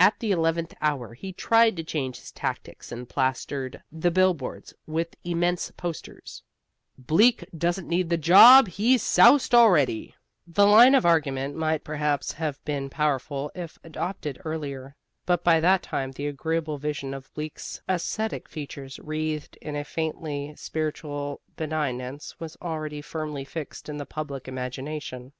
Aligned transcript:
At 0.00 0.18
the 0.18 0.32
eleventh 0.32 0.74
hour 0.80 1.14
he 1.14 1.32
tried 1.32 1.76
to 1.76 1.84
change 1.84 2.18
his 2.18 2.32
tactics 2.32 2.90
and 2.90 3.08
plastered 3.08 3.80
the 3.92 4.10
billboards 4.10 4.74
with 4.88 5.14
immense 5.22 5.70
posters: 5.76 6.42
BLEAK 6.98 7.44
DOESN'T 7.56 7.86
NEED 7.86 8.10
THE 8.10 8.16
JOB 8.16 8.66
HE'S 8.66 9.04
SOUSED 9.04 9.54
ALREADY 9.54 10.16
This 10.48 10.66
line 10.66 10.96
of 10.96 11.06
argument 11.06 11.54
might 11.54 11.84
perhaps 11.84 12.32
have 12.32 12.58
been 12.64 12.90
powerful 12.90 13.52
if 13.54 13.78
adopted 13.84 14.40
earlier, 14.44 14.96
but 15.26 15.44
by 15.44 15.60
that 15.60 15.84
time 15.84 16.10
the 16.10 16.26
agreeable 16.26 16.78
vision 16.78 17.14
of 17.14 17.32
Bleak's 17.34 17.80
ascetic 17.86 18.48
features 18.48 18.98
wreathed 18.98 19.56
in 19.62 19.76
a 19.76 19.84
faintly 19.84 20.56
spiritual 20.56 21.40
benignance 21.56 22.34
was 22.40 22.56
already 22.60 23.00
firmly 23.00 23.44
fixed 23.44 23.88
in 23.88 23.96
the 23.98 24.04
public 24.04 24.48
imagination. 24.48 25.30